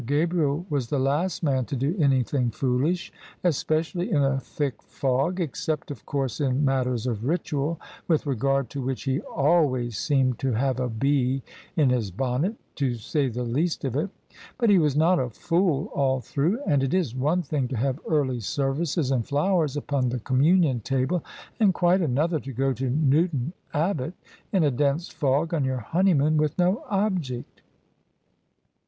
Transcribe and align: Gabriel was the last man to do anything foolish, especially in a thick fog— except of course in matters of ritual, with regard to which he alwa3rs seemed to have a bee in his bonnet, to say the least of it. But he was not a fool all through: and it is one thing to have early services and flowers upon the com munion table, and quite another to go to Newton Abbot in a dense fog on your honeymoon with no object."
Gabriel 0.07 0.65
was 0.67 0.87
the 0.87 0.97
last 0.97 1.43
man 1.43 1.63
to 1.63 1.75
do 1.75 1.95
anything 1.99 2.49
foolish, 2.49 3.13
especially 3.43 4.09
in 4.09 4.23
a 4.23 4.39
thick 4.39 4.81
fog— 4.81 5.39
except 5.39 5.91
of 5.91 6.07
course 6.07 6.41
in 6.41 6.65
matters 6.65 7.05
of 7.05 7.23
ritual, 7.23 7.79
with 8.07 8.25
regard 8.25 8.67
to 8.67 8.81
which 8.81 9.03
he 9.03 9.19
alwa3rs 9.19 9.93
seemed 9.93 10.39
to 10.39 10.53
have 10.53 10.79
a 10.79 10.89
bee 10.89 11.43
in 11.77 11.91
his 11.91 12.09
bonnet, 12.09 12.55
to 12.73 12.95
say 12.95 13.29
the 13.29 13.43
least 13.43 13.85
of 13.85 13.95
it. 13.95 14.09
But 14.57 14.71
he 14.71 14.79
was 14.79 14.95
not 14.95 15.19
a 15.19 15.29
fool 15.29 15.91
all 15.93 16.19
through: 16.19 16.61
and 16.65 16.81
it 16.81 16.95
is 16.95 17.15
one 17.15 17.43
thing 17.43 17.67
to 17.67 17.77
have 17.77 17.99
early 18.07 18.39
services 18.39 19.11
and 19.11 19.23
flowers 19.23 19.77
upon 19.77 20.09
the 20.09 20.17
com 20.19 20.39
munion 20.41 20.81
table, 20.81 21.23
and 21.59 21.75
quite 21.75 22.01
another 22.01 22.39
to 22.39 22.51
go 22.51 22.73
to 22.73 22.89
Newton 22.89 23.53
Abbot 23.71 24.15
in 24.51 24.63
a 24.63 24.71
dense 24.71 25.09
fog 25.09 25.53
on 25.53 25.63
your 25.63 25.77
honeymoon 25.81 26.37
with 26.37 26.57
no 26.57 26.85
object." 26.89 27.61